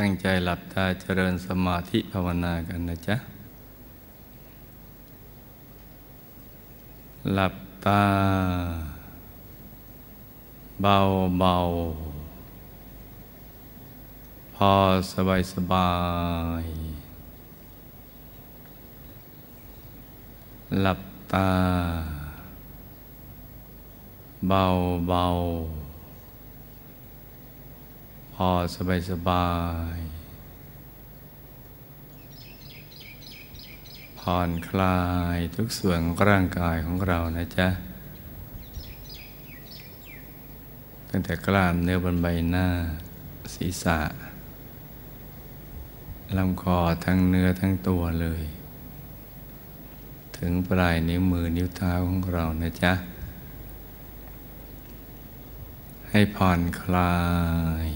[0.00, 3.16] ตั้งใจหลับตาเจริญสมาธิภาวนากันนะจ๊ะ
[7.34, 7.54] หลับ
[7.86, 8.02] ตา
[10.82, 10.98] เบา
[11.38, 11.56] เบา
[14.54, 14.72] พอ
[15.12, 15.92] สบายสบา
[16.62, 16.64] ย
[20.82, 21.00] หลับ
[21.32, 21.50] ตา
[24.48, 24.64] เบา
[25.08, 25.26] เบา
[28.38, 29.50] พอสบายสบา
[29.96, 29.98] ย
[34.18, 35.00] ผ่อนคลา
[35.36, 37.68] ยทุกส่วนของร่างกายของเรานะจ๊ะ
[41.08, 42.68] ตั้งแต่กล้ามเนื้อบนใบหน้า
[43.54, 44.00] ศีรษะ
[46.36, 48.44] ลำคอทั้งเนื้อทั้งตัวเลย
[50.36, 52.92] ถึงปลายนิ้วมือนิ้วเท้าของเรานะจ๊ะ
[56.10, 57.14] ให้ผ่อนคลา
[57.86, 57.88] ย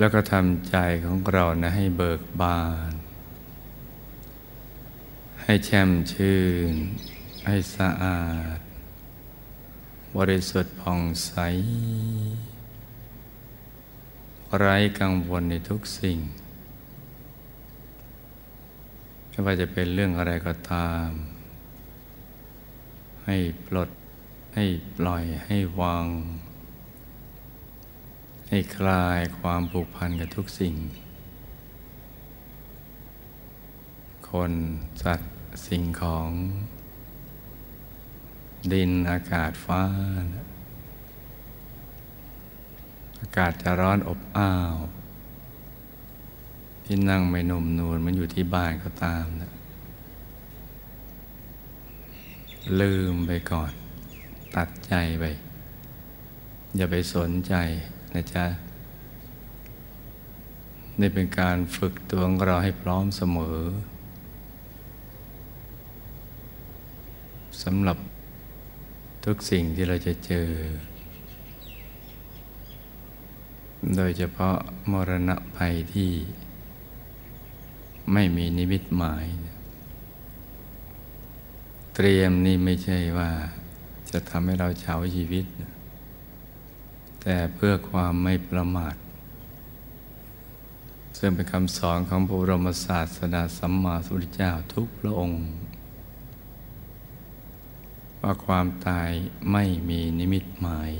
[0.00, 2.92] แล้วก็ทำใจของเรานะให้เบิกบาน
[5.42, 6.40] ให้แช่มชื่
[6.72, 6.74] น
[7.46, 8.22] ให้สะอา
[8.56, 8.58] ด
[10.16, 11.32] บริสุทธิ์ผ่องใส
[14.58, 16.18] ไร้กังวลในทุกสิ่ง
[19.28, 21.08] ไม่ว่าจะเป็นเรื่องอะไรก็ตาม
[23.24, 23.90] ให้ปลด
[24.54, 24.64] ให้
[24.96, 26.06] ปล่อยให้วาง
[28.52, 30.74] ให้คลายความผูกพันกับทุกสิ่ง
[34.30, 34.52] คน
[35.02, 35.32] สัตว์
[35.66, 36.30] สิ่งของ
[38.72, 39.82] ดินอากาศฟ้า
[43.20, 44.74] อากาศจะร้อนอบอ้าว
[46.84, 49.52] ที่นั่งไม่นุ่มนูนมันอยู่ที่บ้านก็ตามนะ
[52.80, 53.72] ลืมไปก่อน
[54.56, 55.24] ตัดใจไป
[56.76, 57.54] อย่าไปสนใจ
[58.14, 58.46] นะจ๊ะ
[61.00, 63.60] นี่เป็นการฝึกตัวของเราให้พร้อมเสมอ
[67.62, 67.98] สำหรับ
[69.24, 70.48] ทุกสิ่งที่เราจะเจอ
[73.96, 74.56] โดยเฉพาะ
[74.90, 76.10] มรณะภัยที่
[78.12, 79.26] ไม่มีนิมิตหมาย
[81.94, 83.30] เตรียมนี่ไม่ใช่ว่า
[84.10, 85.72] จะทำให้เราเฉาชีวิตนะ
[87.22, 88.96] แต่เพื่อความไม่ประมาท
[91.18, 95.40] ซึ่งเป็นคำสอนของพระบรมศาสดาสัมมาสัมพุทธเจ้าทุกพระองค์
[98.20, 99.10] ว่าความตาย
[99.52, 100.92] ไม่มีนิมิตหมาย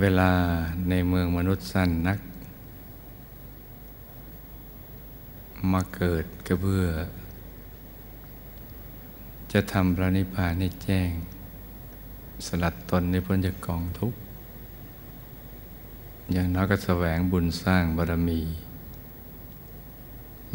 [0.00, 0.32] เวลา
[0.88, 2.20] ในเมืองมนุษย์สั้นนัก
[5.72, 6.84] มาเกิดก็เพื่อ
[9.52, 11.10] จะทำพระนิพพานให้แจ้ง
[12.46, 14.18] สลัดตนในพ้นจากกองทุกข์
[16.32, 18.40] อย่างน้อยก็แสวงบุญสร้างบารมี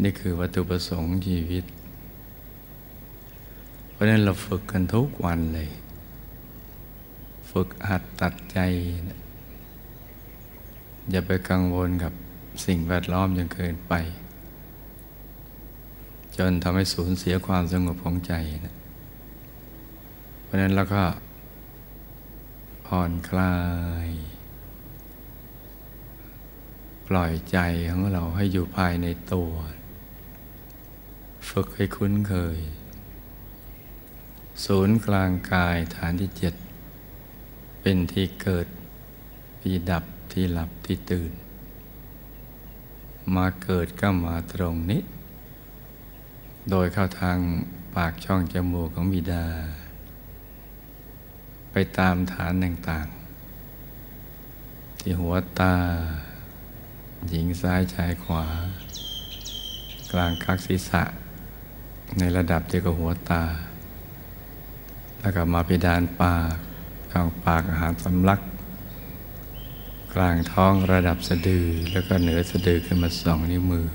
[0.02, 1.64] นี่คือวัตถุประสงค์ชีวิต
[3.90, 5.68] เพราะนั้นเราฝึกกันทุกวันเลย
[7.50, 8.58] ฝึกหัดตัดใจ
[11.10, 12.12] อย่าไปกังวลกับ
[12.64, 13.94] สิ่งแวดล้อมจนเกินไป
[16.36, 18.32] จนทำให้สูญเสียความสงบของใจ
[18.66, 18.74] นะ
[20.42, 21.02] เพราะนั้นเราก็
[22.96, 23.58] ผ่อนคลา
[24.06, 24.08] ย
[27.08, 27.58] ปล่อยใจ
[27.90, 29.52] ของเราให้อยู่ภายในตัว
[31.48, 32.58] ฝึกให้คุ้นเคย
[34.64, 36.54] ศูนย์กลางกายฐานที่เจ็ด
[37.80, 38.66] เป็นที่เกิด
[39.62, 41.32] ที่ดับที่หลับที่ตื่น
[43.34, 45.02] มาเกิดก็มาตรงนี้
[46.70, 47.38] โดยเข้าทาง
[47.94, 49.46] ปากช่องจมูกของบิดา
[51.72, 55.74] ไปตามฐานต่างๆ ที่หัวตา
[57.28, 58.44] หญิงซ้ายชายขวา
[60.12, 61.02] กลางคักศีรษะ
[62.18, 63.44] ในระดับเดียวกับหัวตา
[65.20, 66.54] แล้วก็มาพิดานปาก
[67.12, 68.40] กลางปากอาหารสำลัก
[70.14, 73.86] กลางท้องระดับสะดือแล้วก็เหนือสะดือขึ้นมาสองนิ้วมือ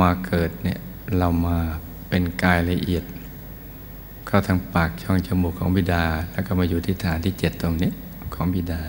[0.00, 0.78] มาเกิดเนี่ย
[1.18, 1.58] เรามา
[2.08, 3.04] เป็นกายละเอียด
[4.32, 7.92] เข้าทางปากช่องจมูกของบิดา แล้วก็มาอยู่ที่ฐานที่เจ็ดตรงนี้
[8.34, 8.82] ของบิดา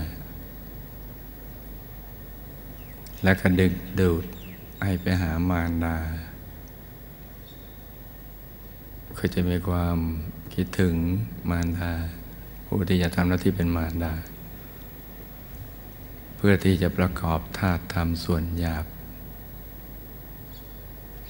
[3.24, 4.24] แล้วก็ดึงดูด
[4.84, 5.96] ให้ไปหามารดา
[9.18, 9.98] ก็จะมีความ
[10.54, 10.96] คิดถึง
[11.50, 11.92] มารดา
[12.66, 14.14] ผู้ที่จะทำหน้าที่เป็นมารดา
[16.36, 18.86] เพื่อที่จะประกอบธาตุธรรมส่วนหยาบ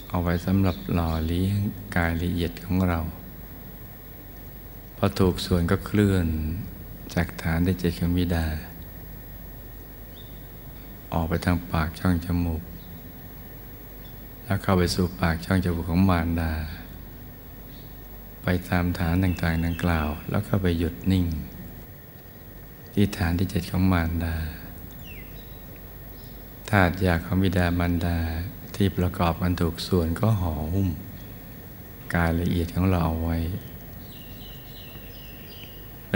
[0.10, 1.58] เอาไว้สำหรับหล่อเลี้ยง
[1.96, 3.02] กายละเอียดของเรา
[5.04, 6.28] อถูกส่วนก็เคลื่อน
[7.16, 8.46] จากฐานที่เจ็ดของบิดา
[11.14, 12.64] ออกไปทางปากช่องจมูก
[14.44, 16.52] แล้วเข้าไปสู่ปากช่องจมูกของมารดา
[18.44, 21.26] ไปตามฐานต่างๆดังกล่าว แล้วก็ไปหยุดนิ่ง
[22.94, 24.36] ที่ฐานที่เจ็ดของมารดา
[26.70, 28.18] ธาตุยาของบิดามารดา
[28.76, 30.90] ที่ประกอบกันถูกส่วนก็ห่อหุ้ม
[32.16, 33.38] กายละเอียดของเราเอาไว้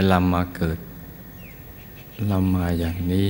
[0.00, 0.78] วลามาเกิด
[2.28, 3.28] เรามาอย่างนี้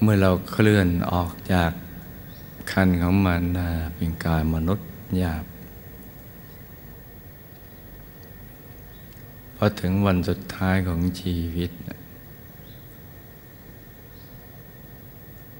[0.00, 1.70] เมื่อเราเคลื่อนออกจาก
[2.70, 4.86] คันของมารดาเป็นกายมนุษย์
[5.18, 5.44] หยาบ
[9.56, 11.70] พอถึงวันสุดท้ายของชีวิต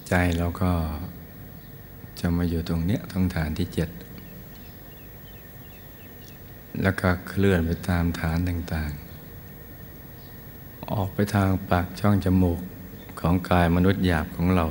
[0.08, 0.72] ใจเราก็
[2.20, 3.90] จะมาอยู่ตรงเนี้ยตรงฐานที่เจ็ด
[6.82, 12.60] แล้วก็เคลื่อนไปตามฐานต่างๆ ออกไปทางปากช่องจมูก
[13.20, 14.66] ของกายมนุษย์หยาบของเรา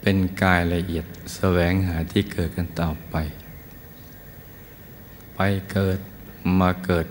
[0.00, 3.16] เป็นกายละเอียดแสวงหาที่เกิดกันต่อไป
[5.34, 5.40] ไป
[5.72, 5.98] เกิด
[6.60, 7.06] มาเกิด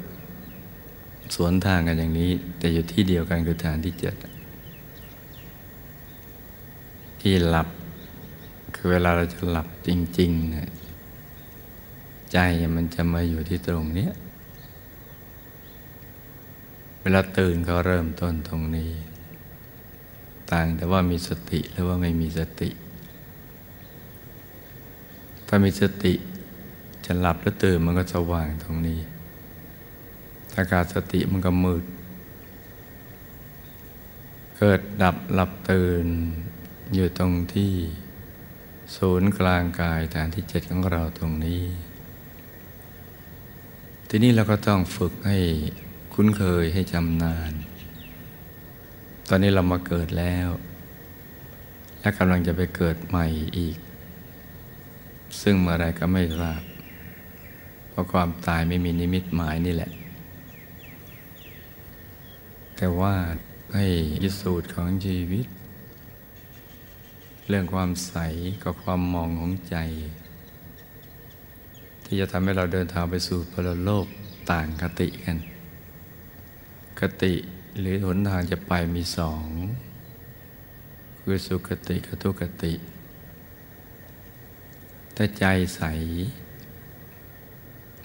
[1.35, 4.15] สวนทางกันอย่างนี้ แต่อยู่ที่เดียวกันคือฐานที่เจ็ด
[7.21, 7.68] ที่หลับ
[8.75, 9.89] คือเวลาเราจะหลับจ
[10.19, 10.69] ริงๆเนี่ย
[12.31, 12.38] ใจ
[12.75, 14.10] มันจะมาอยู่ที่ตรงนี้
[17.01, 18.92] เวลาตื่นก็เริ่มต้นตรงนี้
[20.51, 22.69] ต่างแต่ว่ามีสติหรือว่าไม่มีสติ
[25.48, 26.13] ถ้ามีสติ
[27.06, 29.00] จะหลับแล้วตื่นมันก็สว่างตรงนี้
[30.54, 31.83] ถ้าขาดสติมันก็มืด
[34.57, 36.07] เกิดดับหลับตื่น
[36.94, 37.74] อยู่ตรงที่
[38.95, 41.63] ศูนย์กลางกายฐานที่เจ็ดของเราตรงนี้
[44.13, 45.37] ทีนี้เราก็ต้องฝึกให้
[46.13, 47.53] คุ้นเคยให้จำนาน
[49.29, 50.49] ตอนนี้เรามาเกิดแล้ว
[51.99, 53.25] และกำลังจะไปเกิดใหม่
[53.57, 53.77] อีก
[55.41, 56.61] ซึ่งเมื่อไรก็ไม่ทราบ
[57.89, 59.91] เพราะความตายไม่มีนิมิตหมายนี่แหละ
[62.77, 63.15] แต่ว่า
[63.73, 63.85] ให้
[64.23, 65.45] ยิสูตรของชีวิต
[67.47, 68.15] เรื่องความใส
[68.63, 69.77] กับความมองของใจ
[72.13, 74.05] ที่จะทำให้เราเดินทางไปสู่พลโลก
[74.51, 75.37] ต่างคติกัน
[76.99, 77.33] คติ
[77.79, 79.45] หรือหนทางจะไปมีสอง
[81.19, 82.73] คือสุคติกับทุกติ
[85.15, 85.81] ถ้าใจใส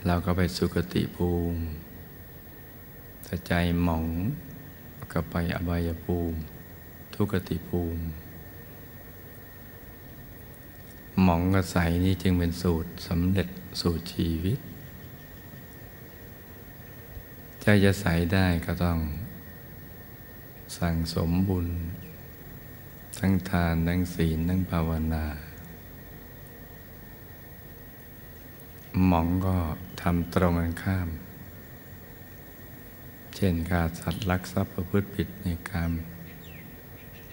[0.07, 1.61] เราก็ไปสุคติภูมิ
[3.27, 4.07] ถ้าใจหมอง
[5.13, 6.37] ก็ไปอบายภูมิ
[7.15, 8.03] ทุกติภูมิ
[11.23, 13.49] หมองกระใสนี้จึงเป็นสูตรสำเร็จ
[13.81, 14.59] สูตรชีวิต
[17.61, 18.99] ใจจะใสได้ก็ต้อง
[20.79, 21.69] สั่งสมบุญ
[23.19, 25.27] ทั้งทาน ทั้งศีล ทั้งภาวนา
[29.07, 29.57] หมองก็
[30.03, 31.09] ทำตรงกันข้าม
[33.35, 35.93] เช่นการสัตว์ลักทรัพย์ประพฤติผิดในกรรม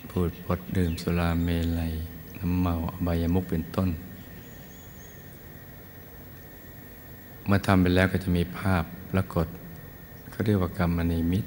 [0.10, 1.50] พูดปดดื่มสุราเม
[1.80, 1.94] ลัย
[2.44, 3.90] น้ำเมาอบายมุกเป็นต้น
[7.46, 9.48] เมื่อทำไปแล้วก็จะมีภาพปรากฏ
[10.30, 11.46] เขาเรียกว่ากรรมนิมิต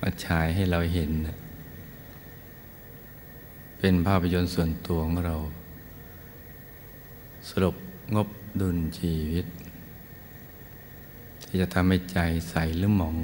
[0.00, 1.10] มาฉายให้เราเห็น
[3.78, 5.36] เป็นภาพยนตร์ส่วนตัวของเรา
[7.48, 7.76] สรุป
[8.14, 8.28] งบ
[8.60, 9.46] ดุลชีวิต
[11.46, 12.18] ที่จะทำให้ใจ
[12.50, 13.16] ใสหรือหมอง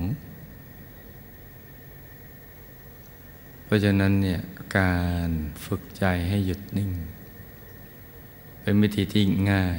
[3.66, 4.40] เพราะฉะนั้นเนี่ย
[4.78, 4.96] กา
[5.28, 5.30] ร
[5.66, 6.90] ฝึกใจให้หยุดนิ่ง
[8.60, 9.66] เป็นวิธีที่ง่า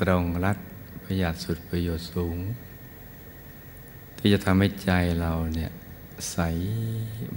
[0.00, 0.58] ตรงรัด
[1.02, 2.36] ประหยัดสุดประโยชน์สูง
[4.18, 4.90] ที่จะทำให้ใจ
[5.20, 5.70] เราเนี่ย
[6.30, 6.38] ใส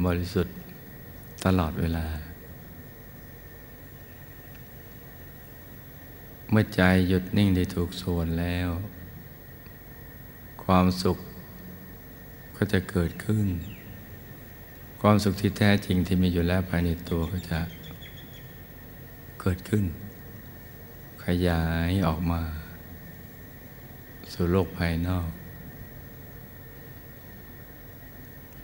[0.06, 0.56] บริสุทธิ์
[1.46, 2.08] ตลอดเวลา
[6.50, 8.70] เมื่อใจหยุดนิ่งได้ถูกส่วนแล้ว
[10.64, 11.18] ความสุข
[12.56, 13.48] ก็จะเกิดขึ้น
[15.06, 17.60] ความสุขที่แท้จริงที่มีอยู่แล้วภายในตัวก็จะ
[19.42, 19.86] เกิดขึ้น
[21.26, 22.42] ขยายออกมา
[24.34, 25.30] สู่โลกภายนอก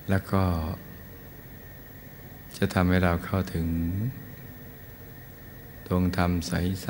[0.09, 0.43] แล้วก็
[2.57, 3.67] จะทำให้เราเข้าถึง
[5.87, 6.87] ดวงธรรมใส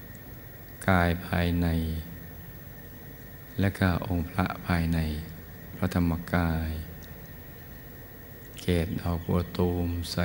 [0.00, 1.66] ๆ กายภายใน
[3.60, 4.98] และก็องค์พระภายใน
[5.76, 6.70] พระธรรมกาย
[8.66, 10.16] เกตดอกบัวตูมใส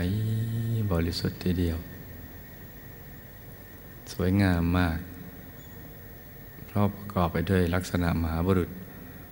[0.91, 1.77] บริสุทธิ์ทีเดียว
[4.11, 4.99] สวยงามมาก
[6.67, 8.69] เพราะประกอบไปด้วยลักษณะมหาบุรุษ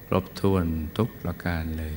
[0.08, 0.66] ครบถ้วน
[0.98, 1.96] ทุกประการเลย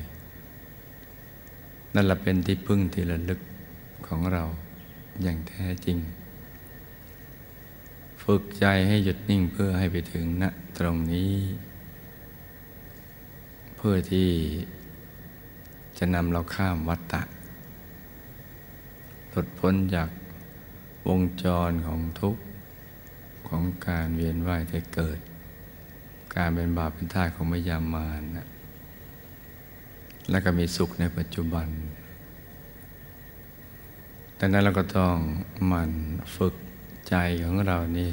[1.93, 3.39] นั่นแหละเป็นที่พึ่งที่ระลึก
[4.07, 4.43] ของเรา
[5.23, 5.97] อย่างแท้จริง
[8.23, 10.43] ฝึกใจให้หยุดนิ่งเพื่อให้ไปถึงณ
[10.77, 11.33] ตรงนี้
[13.77, 14.29] เพื่อที่
[16.03, 17.21] จะนำเราข้ามวัฏฏะ
[19.29, 20.09] หลุดพ้นจาก
[21.07, 22.43] วงจรของทุกข์
[23.47, 25.19] ของการเวียนว่ายแต่เกิด
[26.35, 28.47] การเป็นบาปเป็นท่าของมยามานนะ
[30.29, 31.67] แล้วก็มีสุขในปัจจุบัน
[34.39, 35.15] ดังนั้นเราก็ต้อง
[35.67, 35.91] หมั่น
[36.35, 36.55] ฝึก
[37.09, 38.11] ใจของเรานี่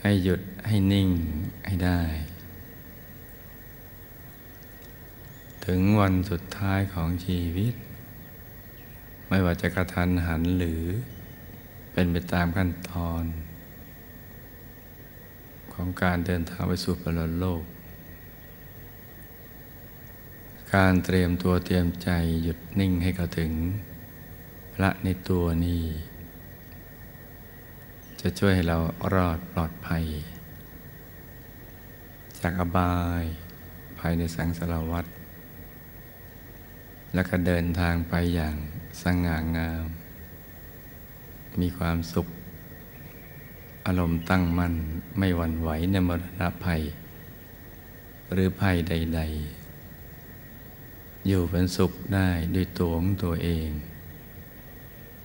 [0.00, 1.08] ให้หยุดให้นิ่ง
[1.66, 2.00] ให้ได้
[5.66, 7.74] ถึงวันสุดท้ายของชีวิต
[9.28, 10.82] ไม่ว่าจะกระทันหันหรือ
[11.92, 13.24] เป็นไปตามขั้นตอน
[15.72, 17.62] ของการเดินทางไปสู่ปรโลก
[20.74, 22.10] การเตรียมตัวเตรียมใจ
[22.42, 23.52] หยุดนิ่งให้เขาถึง
[24.74, 25.84] พระในตัวนี้
[28.20, 28.78] จะช่วยให้เรา
[29.14, 30.04] รอดปลอดภัย
[32.40, 33.24] จากอบาย
[33.98, 35.06] ภายในสังสารวัฏ
[37.14, 38.56] และก็เดินทางไปอย่าง
[39.02, 39.84] สง่างาม
[41.60, 42.26] มีความสุข
[43.86, 44.74] อารมณ์ตั้งมั่น
[45.18, 46.82] ไม่หวั่นไหวในมรณะภัย
[48.32, 49.62] หรือภัยใด ๆ
[51.26, 53.68] อยู่เป็นสุขได้ด้วยตัวของตัวเอง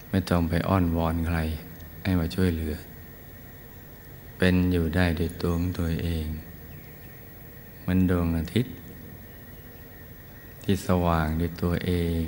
[0.10, 1.40] ไม่ต้องไปอ้อนวอนใคร
[2.04, 2.76] ให้มาช่วยเหลือ
[4.38, 6.26] เป็นอยู่ได้ด้วยตัวของตัวเอง
[7.88, 8.74] มันดวงอาทิตย์
[10.70, 12.22] ที่สว่างด้วยตัวเอง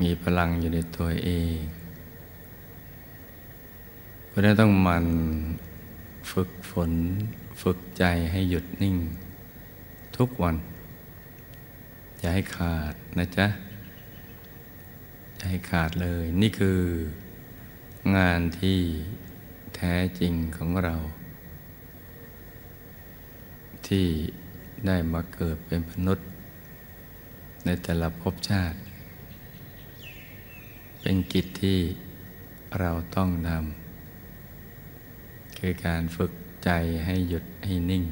[0.00, 1.56] มีพลังอยู่ในตัวเอง
[4.26, 5.06] เพราะนั้นต้องมัน
[6.30, 6.92] ฝึกฝน
[7.62, 8.96] ฝึกใจให้หยุดนิ่ง
[10.16, 10.56] ทุกวัน
[12.18, 13.46] อย่าให้ขาดนะจ๊ะ
[15.36, 16.80] อย่าให้ขาดเลย นี่คือ
[18.16, 18.78] งานที่
[19.76, 20.96] แท้จริงของเรา
[23.86, 24.06] ที่
[24.86, 26.29] ได้มาเกิดเป็นมนุษย์
[27.70, 28.78] ในแต่ละภพชาติ
[31.00, 31.80] เป็นกิจที่
[32.80, 36.32] เราต้องทำคือการฝึก
[36.64, 36.70] ใจ
[37.04, 38.04] ให้หยุดให้นิ่ง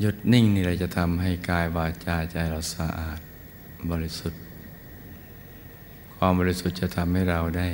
[0.00, 3.20] หยุดนิ่งนี่เราจะทำให้กายวาจาใจเราสะอาด
[3.90, 4.42] บริสุทธิ์
[6.16, 7.70] ความบริสุทธิ์จะทำให้เราได้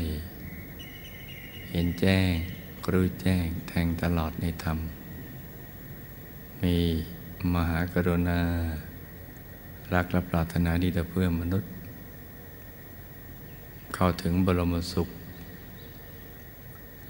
[1.70, 2.30] เห็นแจ้ง
[2.92, 4.78] รู้แจ้งแทงตลอดในธรรม
[6.62, 6.76] มี
[7.54, 8.40] มหากรุณา
[9.94, 11.70] รักและปรารถนาดีต่อเพื่อนมนุษย์
[13.94, 15.08] เข้าถึงบรมสุข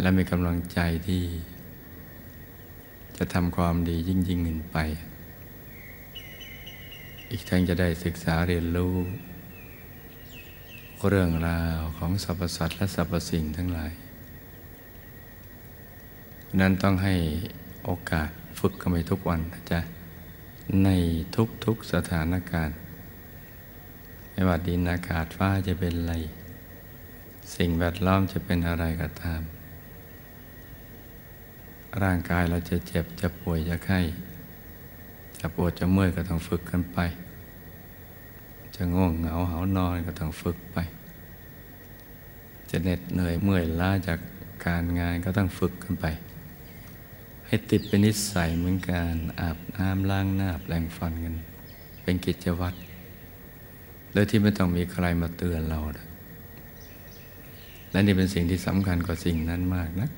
[0.00, 0.78] และมีกำลังใจ
[1.08, 1.22] ที่
[3.16, 4.78] จะทำความดียิ่งยิ่งขึ้นไป
[7.30, 8.94] อีกทั้งจะได้ศึกษาเรียนรู้
[11.08, 13.92] เรื่องราวของสรรพสัตว์และสรรพสิ่งทั้งหลาย
[16.60, 17.14] นั้นต้องให้
[17.84, 19.80] โอกาสฝึกกันไปทุกวันนะจ๊ะ
[20.84, 20.88] ใน
[21.64, 22.76] ทุกๆสถานการณ์
[24.32, 26.14] ไม่ว่าดินอากาศฟ้าจะเป็นอะไร
[27.56, 29.42] สิ่งแวดล้อมจะเป็นอะไรก็ตาม
[32.02, 34.00] ร่างกายเราจะเจ็บจะป่วยจะไข้
[35.40, 36.98] จะปวดจะเมื่อยก็ต้องฝึกกันไป
[38.76, 40.76] จะง่วงเหงาเหานอนก็ต้องฝึกไป
[42.70, 44.18] จะเหน็ดเหนื่อยเมื่อยล้าจาก
[44.66, 46.06] การงานก็ต้องฝึกกันไป
[47.46, 51.34] ให้ติดเป็นนิสัยเหมือนการอาบน้ำล้างหน้าแปรงฟันกัน
[52.02, 52.78] เป็นกิจวัตร
[54.12, 55.80] โดยที่ไม่ต้องมีใครมาเตือนเรา
[57.90, 60.08] และนี่เป็นสิ่งที่สำคัญกว่าสิ่งนั้นมากนะ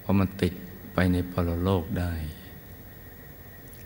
[0.00, 0.54] เพราะมันติด
[0.94, 2.12] ไปในปรโลกได้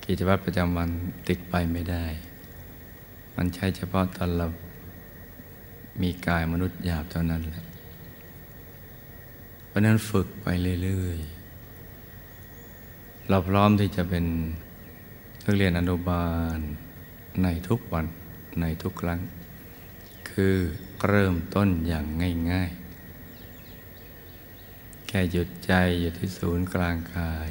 [0.05, 0.91] กิจวัตรประจำวัน
[1.29, 2.05] ติดไปไม่ได้
[3.37, 4.47] มันใช้เฉพาะตอนเรา
[6.03, 7.65] มีกายมนุษย์หยาบเท่านั้นแหละ
[9.79, 10.47] ราะนั้นฝึกไป
[10.83, 14.25] เรื่อยๆ เราพร้อมที่จะเป็น
[15.45, 16.59] นักเรียนอนุบาล
[17.43, 18.07] ในทุกวัน
[18.61, 19.21] ในทุกครั้ง
[20.31, 20.57] คือ
[21.07, 22.07] เริ่มต้นอย่าง
[22.53, 27.51] ง่ายๆ แค่หยุดใจอยู่ที่ศูนย์กลางกาย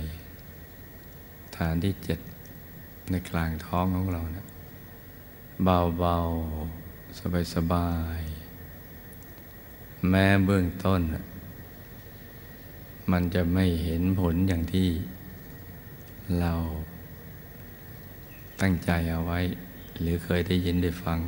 [1.55, 2.19] ฐานที่เจ็ด
[3.10, 4.48] ในกลางท้องของเราเนะ
[5.63, 11.01] เบาๆ สบายๆ แม้เบื้องต้น
[13.11, 14.89] มันจะไม่เห็นผลอย่างที่
[16.39, 16.53] เรา
[18.61, 19.39] ตั้งใจเอาไว้
[19.99, 21.19] หรือเคยได้ยินได้ฟัง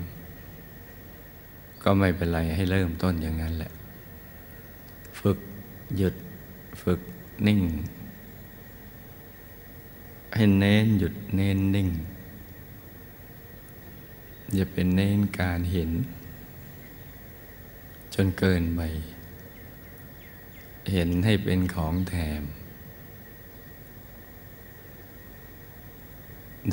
[1.83, 3.71] ก็ไม่เป็นไรให้เริ่มต้นอย่างนั้นแหละ
[5.19, 5.37] ฝึก
[5.97, 6.15] หยุด
[6.81, 6.99] ฝึก
[7.47, 7.61] นิ่ง
[10.35, 11.89] ให้เน้นหยุดเน้นนิ่ง
[14.53, 15.89] อย่าเป็นเน้นการเห็น
[18.13, 18.81] จนเกินไป
[20.91, 22.43] เห็นให้เป็นของแถม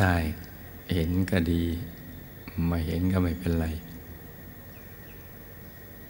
[0.00, 0.16] ได้
[0.92, 1.64] เห็นก็ดี
[2.66, 3.66] ไม่เห็นก็ไม่เป็นไร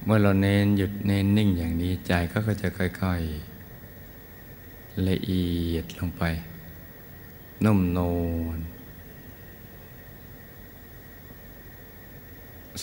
[0.04, 6.22] เมื่อเราเน้นหยุดเน้นนิ่งอย่างนี้ใจก็จะค่อยๆ ละเอียดลงไป
[7.64, 7.98] นุ่มน
[8.44, 8.58] วล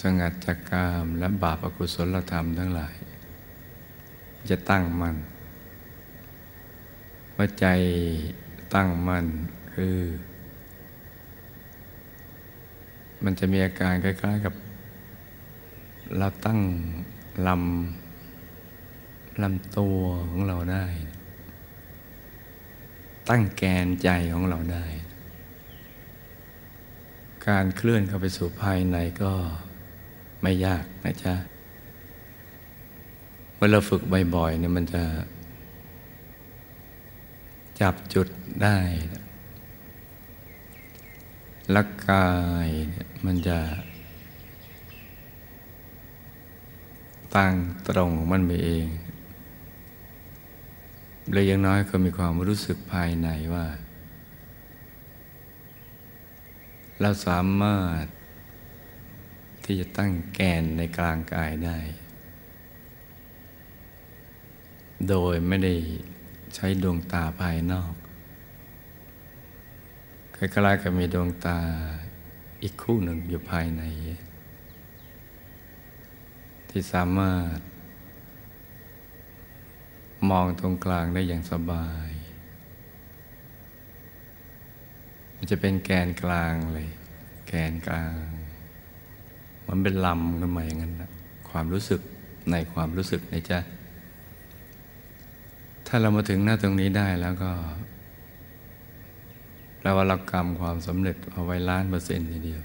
[0.02, 2.96] สงัดจากกามและบาปอกุศลธรรมทั้งหลาย
[4.50, 5.18] จะตั้งมัน่น
[7.36, 7.66] ว่าใจ
[8.74, 9.26] ตั้งมั่น
[9.76, 9.98] คือ
[13.24, 14.54] มันจะมีอาการคล้ายๆกับ
[16.18, 16.60] เราตั้ง
[17.48, 20.86] ลำลำตัวของเราได้
[23.30, 24.86] ตั้งแกนใจของเราได้
[27.48, 29.34] การเคลื่อนเข้าไปสู่ภายในก็
[30.42, 31.34] ไม่ยากนะจ๊ะ
[33.66, 34.02] มื่อเราฝึก
[34.36, 35.04] บ่อยๆเนี่ยมันจะ
[37.82, 38.28] จับจุด
[38.64, 38.78] ได้
[41.76, 42.30] ลักกา
[42.66, 43.60] ยเนี่ยมันจะ
[47.36, 47.54] ตั้ง
[47.88, 48.88] ตรงมันไปเอง
[51.32, 53.66] เลยยังน้อยก็มีความรู้สึกภายในว่า
[57.02, 58.04] เราสามารถ
[59.64, 61.80] ที่จะตั้งแกนในกลางกายได้
[65.10, 65.74] โดยไม่ได้
[66.56, 67.94] ใช้ดวงตาภายนอก
[70.38, 71.60] คล้ายๆกับมีดวงตา
[72.64, 73.84] อีกคู่หนึ่งอยู่ภายใน
[76.70, 77.58] ที่สามารถ
[80.30, 82.10] มองตรงกลางได้อย่างสบาย
[85.36, 86.90] มันจะเป็นแกนกลางเลย
[87.48, 88.14] แกนกลาง
[89.68, 91.12] มันเป็นลำขึ้นมาอย่างนั้นนะ
[91.50, 92.02] ความรู้สึก
[92.52, 93.54] ในความรู้สึกในใจ
[95.96, 97.52] ถ้าเรามาถึงหน้าตรงนี้ได้แล้วก็
[99.78, 102.62] แปลว่าเรากรรมความสำเร็จเอาไว้ล้านเปอร์เซ็นต์ทีเดียว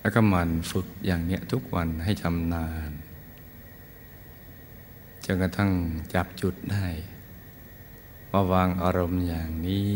[0.00, 2.90] แล้วก็มันฝึกอย่างเนี้ยทุกวันให้ชำนาญ
[5.24, 5.70] จนกระทั่ง
[6.14, 6.86] จับจุดได้
[8.30, 9.92] ว่าวางอารมณ์อย่างนี้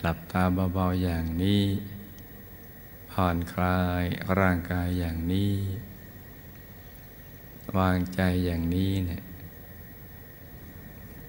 [0.00, 0.42] หลับตา
[0.74, 1.62] เบาๆอย่างนี้
[3.10, 4.04] ผ่อนคลาย
[4.38, 5.52] ร่างกายอย่างนี้
[7.76, 9.22] วางใจอย่างนี้เนี่ย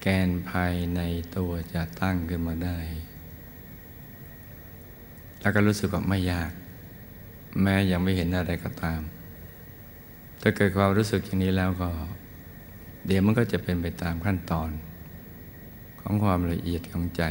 [0.01, 1.01] แกนภายใน
[1.37, 2.79] ตัวจะตั้งขึ้นมาได้
[5.41, 6.51] แล้วก็รู้สึกว่าไม่ยาก
[7.61, 9.01] แม้ยังไม่เห็นอะไรก็ตาม
[10.41, 11.89] ถ้าเกิดความรู้สึกอย่างนี้แล้วก็
[13.05, 14.69] เดี๋ยวมันก็จะเป็นไปตามขั้นตอน
[16.01, 17.23] ของความละเอียดของใจ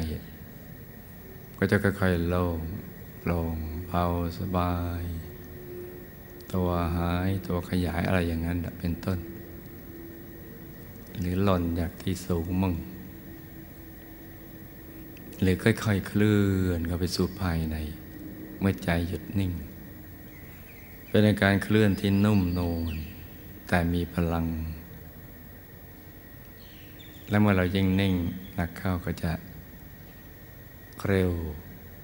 [1.59, 2.61] ก็จะค่อยๆโล่ง
[3.21, 4.05] โปร่งเบา
[4.39, 5.03] สบาย
[6.55, 9.19] ตัวหายตัวขยายอะไรอย่างนั้นเป็นต้น
[11.19, 12.75] หรือหล่นจากที่สูงมั่ง
[15.41, 17.77] หรือค่อยๆเคลื่อนเข้าไปสู่ภายใน
[18.61, 19.53] เมื่อใจหยุดนิ่ง
[21.09, 22.95] เป็นการเคลื่อนที่นุ่มนูน
[23.69, 24.47] แต่มีพลัง
[27.31, 28.15] และเมื่อเรายิ่งนิ่ง
[28.55, 29.33] หนักเข้าก็จะ
[31.07, 31.33] เร็ว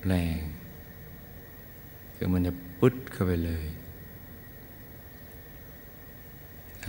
[0.06, 0.40] แรง
[2.14, 3.66] คือมันจะปุ๊ดเข้าไปเลย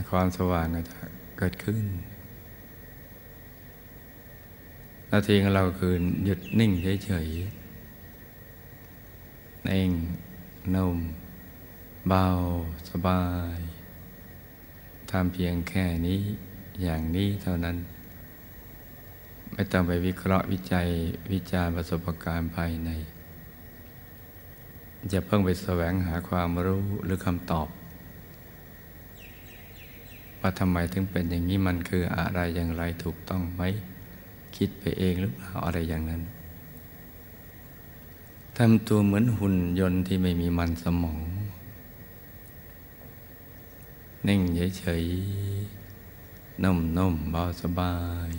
[0.10, 0.98] ความสว่างก็จะ
[1.38, 1.86] เกิดขึ้น
[5.12, 6.72] นาทีของเราคือหยุดนิ่ง
[7.06, 7.66] เฉยๆ
[9.72, 9.92] เอง
[10.76, 10.98] นุ่ม
[12.08, 12.26] เบา
[12.90, 13.24] สบา
[13.58, 13.60] ย
[15.12, 16.22] ทำเพียงแค่นี้
[16.82, 17.78] อย่างนี้เท่านั้น
[19.54, 20.88] ไม่ต้องไปวิเคราะห์วิจัย
[21.32, 22.90] วิจารประสบการณ์ภายใน
[25.12, 27.68] จะเพิ่งไปแสวงหาความรู้หรือคำตอบ
[30.48, 33.62] ว่าทำไมถึงเป็นอย่างนี้มันคืออะไรอย่างไรถูกต้องไหม
[34.56, 36.22] คิดไปเองหรือเปล่าอะไรอย่างนั้น
[38.58, 41.20] ทำตัวเหมือนหุ่นยนต์ที่ไม่มีมันสมอง
[44.28, 44.42] นิ่ง
[44.80, 47.96] เฉยๆนุ่มๆเบาสบา
[48.30, 48.32] ย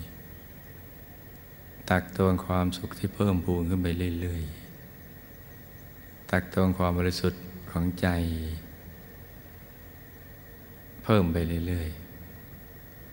[1.89, 3.87] ตักตวงความสุขที่เพิ่มพูนขึ้นไป
[4.21, 7.41] เรื่อยๆ ตักตวงความบริสุทธิ์
[7.71, 8.07] ของใจ
[11.09, 11.89] เพิ่มไปเรื่อย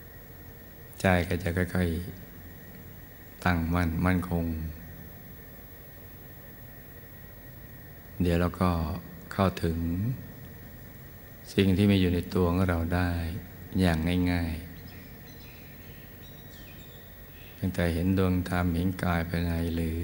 [0.03, 4.45] ๆ ใจก็จะค่อยๆ ตั้งมั่นมั่นคง
[8.21, 8.71] เดี๋ยวเราก็
[9.33, 9.77] เข้าถึง
[11.53, 13.11] สิ่งที่มีอยู่ในตัวของเราได้
[13.79, 13.97] อย่าง
[14.31, 19.97] ง่ายๆ ตั้งแต่เห็นดวงธรรมเห็นกายภายในหรือ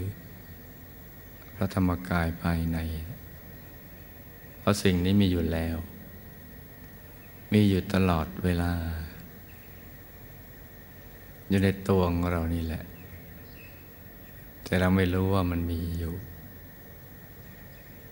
[1.55, 2.79] พระธรรมกายภายใน
[4.59, 5.77] เพราะสิ่งนี้มีอยู่แล้ว
[7.55, 8.71] มีอยู่ตลอดเวลา
[11.49, 12.83] อยู่ในตัวของเรานี่แหละ
[14.63, 16.13] แต่เราไม่รู้ว่ามันมีอยู่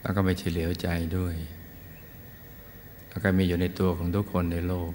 [0.01, 1.35] แล้วก็ไม่เฉลียวใจด้วย
[3.09, 4.91] แล้วก็มีอยู่ในตัวของทุกคนในโลก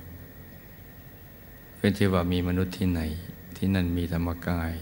[1.78, 3.00] เป็นที่ว่ามีมนุษย์ที่ไหน
[3.57, 4.72] ที่นั่นมีธรรมกาย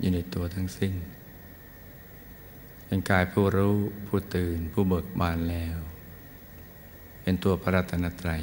[0.00, 0.94] อยู่ในตัวทั้งสิ้น
[2.86, 5.78] เป็นกายผู้รู้ผู้ตื่นผู้เบิกบานแล้ว
[7.22, 8.42] เป็นตัวพระรัตนตรัย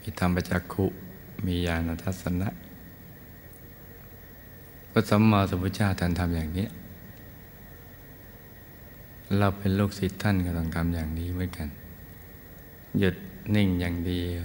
[0.00, 0.84] มีธรรมจักขุ
[1.46, 2.48] มีญาณทัศนะ
[4.90, 6.66] พระสัมมาสัมพุทธเจ้าท่านทำอย่างนี้
[9.38, 11.68] เราเป็นลูกศิษย์ท่านก็ต้องทำอย่างนี้เหมือนกัน
[12.98, 13.16] หยุด
[13.54, 14.44] นิ่งอย่างเดียว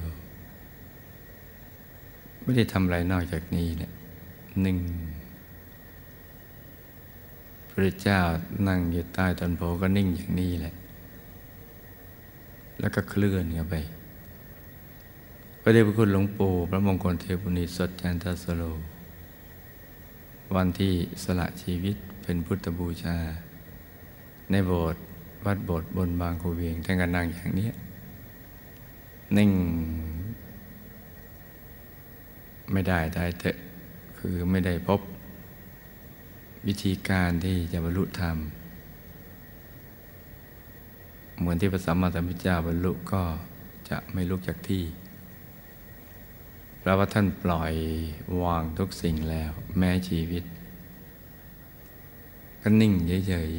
[2.42, 3.92] ไม่ได้ทำอะไรนอกจากนี้เนี่ย
[4.62, 4.78] หนึ่ง
[7.70, 8.20] พระเจ้า
[8.68, 10.74] นั่งอยู่ใต้ต้นโพก็นิ่งอย่างนี้แหละ
[12.80, 13.76] แล้วก็เคลื่อนเข้าไป
[15.68, 18.64] พระเดชพระคุณหลวงปู่พระมงคลเทพุนิสดจันทสโล
[20.56, 23.18] วันที่สละชีวิตเป็นพุทธบูชา
[24.52, 25.04] ในโบสถ์
[25.46, 27.70] วัดโบสถ์บนบางคูเวียงท่านก็นั่งอย่างนี้
[29.38, 29.52] นิ่ง
[32.72, 33.56] ไม่ได้ได้เถอะ
[34.18, 35.02] คือไม่ได้พบ
[36.68, 38.38] วิธีการที่จะบรรลุธรรม
[41.40, 43.24] เหมือนที่พระสัมมาสัมพุทธเจ้าบรรลุก็
[43.90, 44.86] จะไม่ลุกจากที่
[46.86, 47.74] เพราะว่าท่านปล่อย
[48.44, 50.44] วางทุกสิ่งแล้ว แม้ชีวิต
[52.62, 52.94] ก็นิ่ง
[53.28, 53.52] เฉย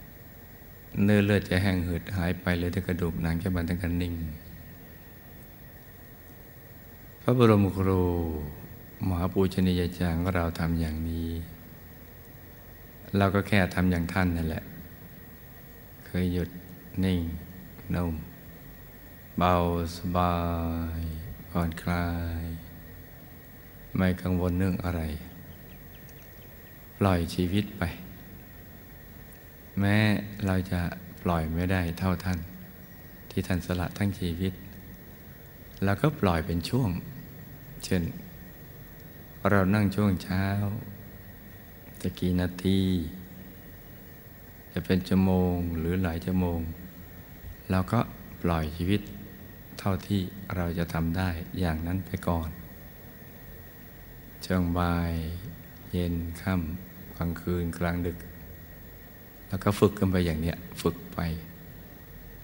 [0.00, 4.14] ๆเนื้อเลือดจะแห้งหืดหายไปเลยแต่กระดูกหนังแค่บันทั้งกันนิ่ง
[7.22, 8.02] พระบรมครู
[9.06, 11.28] มหาปูชนียาจารย์เราทำอย่างนี้
[13.16, 14.64] เราก็แค่ทำอย่างท่านนั่นแหละ
[16.06, 16.48] เคยหยุด
[17.04, 17.20] นิ่ง
[17.94, 18.14] นุ่ม
[19.38, 19.52] เบา
[19.96, 20.34] สบา
[21.00, 21.23] ย
[21.56, 22.08] ผ่อนคลา
[22.42, 22.44] ย
[23.96, 25.02] ไม่กังวลเรื่องอะไร
[26.98, 27.82] ปล่อยชีวิตไป
[29.80, 29.96] แม้
[30.46, 30.80] เราจะ
[31.22, 32.38] ปล่อยไม่ได้เท่าท่าน
[33.30, 34.52] ที่ท่านสละทั้งชีวิต
[35.84, 36.90] แล้วก็ปล่อยเป็นช่วง
[37.84, 38.02] เช่น
[39.50, 40.44] เรานั่งช่วงเช้า
[42.02, 42.80] จะกี่นาที
[44.72, 46.60] จะเป็นชั่วโมงหรือหลายชั่วโมง
[47.70, 48.00] เราก็
[48.42, 49.02] ปล่อยชีวิต
[49.78, 50.20] เท่าที่
[50.56, 52.50] เราจะทำได้อย่างนั้นไปก่อน
[54.44, 55.12] ช่วงบ่าย
[55.92, 58.18] เย็นค่ำกลางคืนกลางดึก
[59.48, 61.18] แล้วก็ฝึกกันไปอย่างเนี้ยฝึกไป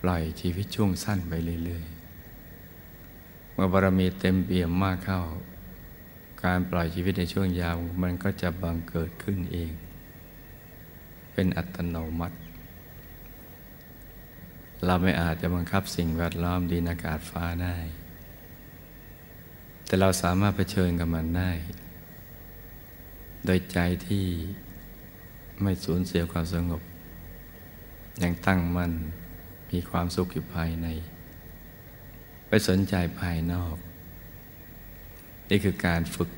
[0.03, 1.33] ปล่อยชีวิตช่วงสั้นไป
[1.65, 5.21] เรื่อยๆเมื่อบารมีเต็มเปี่ยมมากเข้า
[6.45, 9.73] การปล่อยชีวิตในช่วงยาวมันก็จะบังเกิดขึ้นเอง
[11.33, 12.37] เป็นอัตโนมัติ
[14.87, 17.77] เราไม่อาจจะบังคับสิ่งแวดล้อมดินอากาศฟ้าได้
[19.87, 21.51] แต่เราสามารถเผชิญกับมันได้
[23.45, 24.27] โดยใจที่
[25.63, 26.83] ไม่สูญเสียความสงบ
[28.23, 28.93] ยังตั้งมั่น
[29.71, 30.89] มีความสุขอยู่ภายใน
[32.49, 33.77] ไปสนใจภายนอก
[35.51, 36.31] นี่คือการฝึก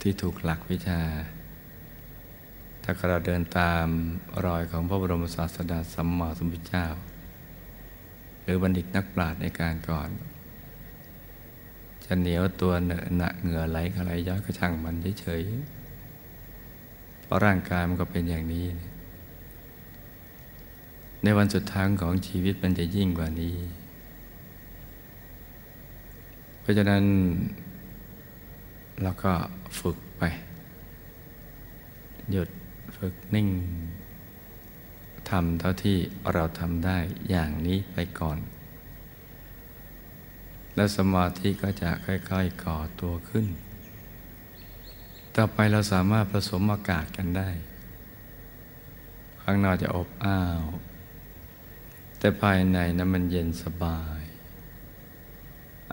[0.00, 1.00] ที่ถูกหลักวิชา
[2.88, 3.86] ถ้าเราเดินตาม
[4.46, 6.86] รอยของพระบรมศาสดาสัมมาสัมพุทธเจ้า
[8.42, 10.08] หรือบัณฑิตนักปราชญ์ในการก่อน
[12.04, 18.66] จะเหนียวตัวเหนอะหนะเหงื่อไหลอะไรย้อยก็ช่างมันเฉยๆเพราะร่างกายมันก็เป็นอย่างนี้
[21.22, 23.56] ในวันสุดท้ายของชีวิตมันจะยิ่งกว่านี้
[26.60, 27.04] เพราะฉะนั้น
[29.02, 29.32] เราก็
[29.80, 30.22] ฝึกไป
[32.32, 32.48] หยุด
[32.96, 33.48] ฝึกนิ่ง
[35.30, 35.98] ทำเท่าที่
[36.32, 36.98] เราทำได้
[37.30, 38.38] อย่างนี้ไปก่อน
[40.74, 41.90] แล้วสมาธิก็จะ
[42.30, 43.46] ค่อยๆก่อตัวขึ้น
[45.36, 47.50] ต่อไปเราสามารถผสมอากาศกันได้
[49.42, 50.62] ข้างนอกจะอบอ้าว
[52.18, 54.20] แต่ภายในนั้นมันเย็นสบาย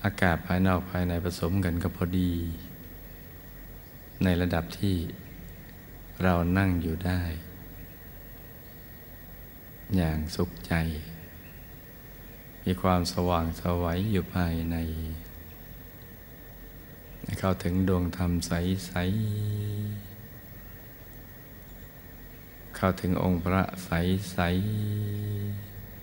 [0.04, 2.32] อากาศภายนอกภายในผสมกันก็พอดี
[4.24, 4.96] ในระดับที่
[6.24, 7.22] เรานั่งอยู่ได้
[9.96, 10.74] อย่างสุขใจ
[12.66, 14.76] มีความสว่างสวัยอยู่ภายใน
[17.40, 18.52] เข้าถึงดวงธรรมใส
[19.00, 19.04] ๆ
[22.76, 24.40] เข้าถึงองค์พระใส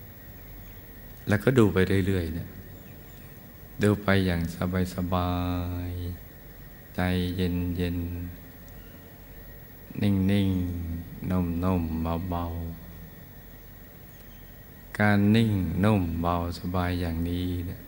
[0.07, 2.49] ๆ แล้วก็ดูไปเรื่อยๆเนี่ย
[3.83, 4.41] ดูไปอย่าง
[4.95, 5.31] สบา
[5.89, 5.91] ย
[6.45, 7.01] ๆ ใจ
[7.35, 8.40] เย็น ๆ
[10.01, 17.81] นิ่งๆนุ่มๆเบาๆการนิ่งนุ่มเบาสบายอย่างนี้เนี่ย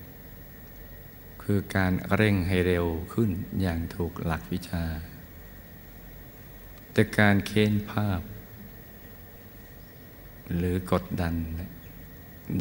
[1.44, 3.30] คือการเร่งให้เร็วขึ้น
[3.62, 4.84] อย่างถูกหลักวิชา
[6.92, 8.22] แต่การเค้นภาพ
[10.56, 11.36] หรือกดดัน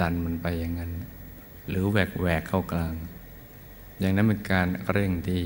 [0.01, 0.93] ดันมันไปอย่างนั้น
[1.69, 2.95] หรือแหวกแหวกเข้ากลาง
[3.99, 5.43] อย่างนั้นเป็นการเร่งที่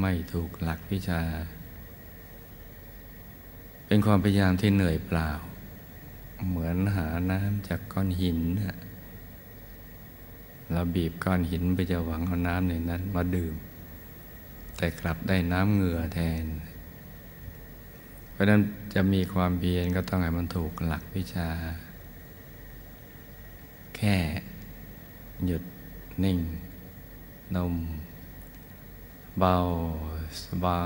[0.00, 1.22] ไม่ถูกหลักวิชา
[3.92, 5.30] เป็นความพยายามที่เหนื่อยเปล่า
[6.48, 8.38] เหมือนหาน้ำจากก้อนหิน
[10.72, 13.54] เราบีบก้อนหินไปจะหวังเอาน้ำในนั้นมาดื่ม
[14.76, 16.44] แต่กลับได้น้ำเหงื่อแทน
[18.32, 18.60] เพราะนั้น
[18.94, 21.48] จะมีความเพียรก็ต้องให้มันถูกหลักวิชา
[23.96, 24.16] แค่
[25.46, 25.62] หยุด
[26.24, 26.38] นิ่ง
[27.56, 27.74] นม
[29.38, 29.56] เบา
[30.44, 30.82] สบา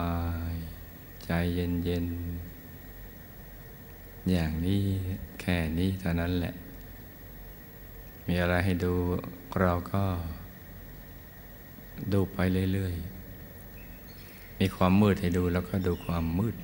[0.53, 0.55] ย
[1.25, 2.09] ใจเย็นเย็น
[4.31, 4.83] อย่างนี้
[5.41, 6.55] แค่นี้เท่านั้นแหละ
[8.27, 8.93] มีอะไรให้ดู
[9.61, 10.03] เราก็
[12.13, 12.39] ดูไป
[12.73, 16.55] เรื่อยๆ มีความมืดให้ดูแล้วก็ดูความมืด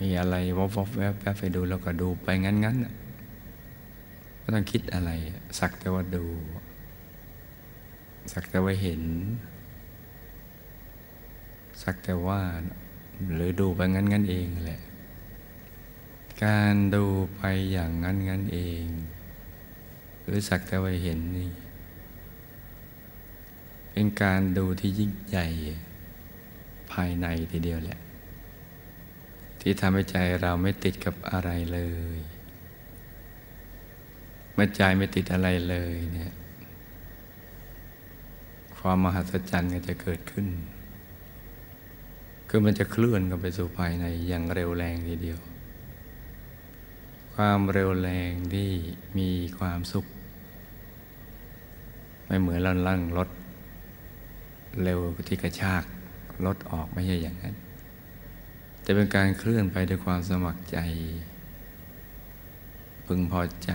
[0.00, 5.10] มีอะไรวบวบแวบแวบไปดูแล้วก็ดูไปงั้นๆไม่ต้องคิดอะไร
[5.58, 6.24] สักแต่ว่าดู
[8.32, 9.02] สักแต่ว่าเห็น
[11.82, 12.40] สักแต่ว่า
[13.32, 14.80] หรือดูไปงั้นๆเองแหละ
[16.44, 17.04] การดู
[17.36, 18.84] ไปอย่างงั้นๆเอง
[20.22, 21.50] หรือสักแต่ว่าเห็นนี่
[23.90, 25.46] เป็นการดูที่ยิ่งใหญ่
[26.92, 28.00] ภายในทีเดียวแหละ
[29.60, 31.80] ที่ทำให้ใจเราไม่ติดกับอะไรเล
[32.16, 32.18] ย
[34.52, 36.34] เมื่อใจไม่ติดอะไรเลยเนี่ย
[38.78, 40.46] ความมหัศจรรย์ก็จะเกิดขึ้น
[42.48, 45.38] คือมันจะเคลื่อนกันไปสู่ภายในอย่างเร็วแรงทีเดียว
[47.34, 48.70] ความเร็วแรงที่
[49.18, 50.06] มีความสุข
[52.26, 53.28] ไม่เหมือนเราลั่งรถ
[54.82, 55.84] เร็วที่กระชาก
[56.46, 57.54] รถออกไม่ใช่อย่างนั้น
[58.84, 60.78] จะเป็นการเคลื่อนไปด้วยความสมัครใจ
[63.06, 63.70] พึงพอใจ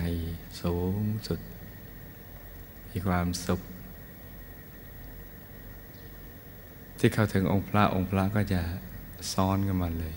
[0.61, 1.39] สูงสุด
[2.89, 3.61] มีความสุข
[7.03, 8.61] ที่เข้าถึงองค์พระองค์พระก็จะ
[9.33, 10.15] ซ้อนกันมาเลย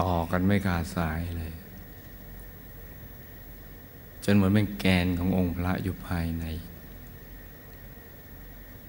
[0.00, 1.52] ต่อกันไม่ขาดสายเลย
[4.24, 6.44] จนเหมือนเป็นแกนขององค์พระอยู่ภายใน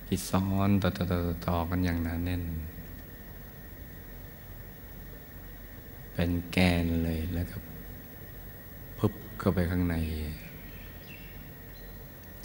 [0.06, 2.44] ที่ซ้อนต่อต่อต่อต่อกันอย่างหนาแน่น
[6.14, 7.58] เป็นแกนเลยแล้วก็
[8.98, 9.96] พุบเข้าไปข้างใน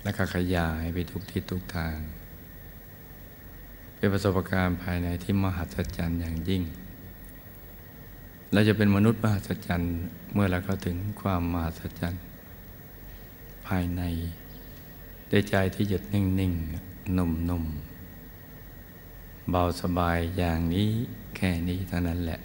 [0.03, 1.99] แล้วก็ขยายไปทุกทิศทุกทาง
[4.01, 6.63] เป็นประสบการณ์ภายในที่มหัศจรรย์อย่างยิ่ง
[8.53, 9.95] เราจะเป็นมนุษย์มหัศจรรย์
[10.33, 12.23] เมื่อเราเข้าถึงความมหัศจรรย์
[13.67, 14.03] ภายใน
[15.31, 20.89] ด้วยใจที่หยุดนิ่งๆนุ่มๆเบาสบายอย่างนี้
[21.37, 22.41] แค่นี้เท่านั้นแหละ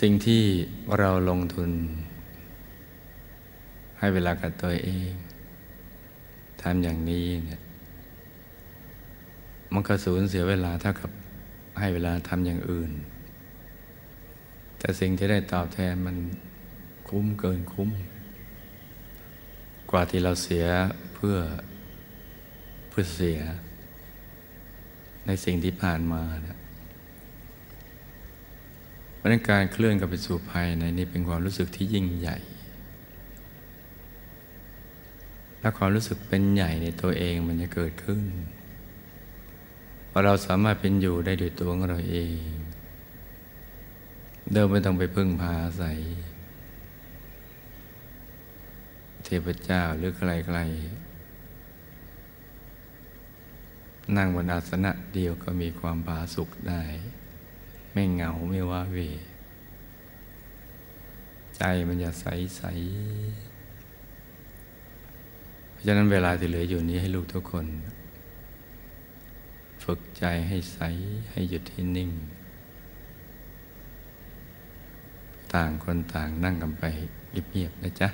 [0.00, 0.42] สิ่งที่
[0.98, 1.70] เราลงทุน
[3.98, 5.10] ให้เวลากับตัวเอง
[6.62, 7.61] ทำอย่างนี้เนี่ย
[9.72, 11.10] มันก็สูญเสียเวลาเท่ากับ
[11.78, 12.92] ให้เวลาทำอย่างอื่น
[14.78, 16.16] แต่สิ่งที่ได้ตอบแทนมัน
[17.08, 17.90] คุ้มเกินคุ้ม
[19.90, 20.66] กว่าที่เราเสีย
[21.14, 21.36] เพื่อ
[22.88, 23.40] เพื่อเสีย
[25.26, 26.58] ในสิ่งที่ผ่านมานะ
[29.16, 32.36] เพราะนั้นการเคลื่อนกับไปสู่ภายในนี้เป็นความรู้สึกที่ยิ่งใหญ่
[35.60, 38.22] และความรู้สึกเป็นใหญ่ในตัวเองมันจะเกิดขึ้น
[40.24, 42.36] เราสามารถเป็นอยู่ได้ด้วยตัวของเราเอง
[44.52, 45.98] เดิมไม่ต้องไปพึ่งพาอาศัย
[49.32, 50.22] ทพเจ้าหรือใค
[50.56, 50.66] รๆ
[54.16, 56.82] นั่งบนอาสนะเดียวก็มีความผาสุขได้
[57.92, 58.98] ไม่เหงาไม่ว้าเว
[61.56, 62.62] ใจมันจะใสใส
[65.70, 67.66] เพราะฉะนั้นเวลาที่เหลืออยู่นี้ให้ลูกทุกคน
[69.82, 70.80] ฝึกใจให้ใส
[71.30, 72.10] ให้หยุดให้นิ่ง
[75.52, 76.84] ต่างคนต่างนั่งกันไป
[77.30, 78.08] เงียบๆนะจ๊ะ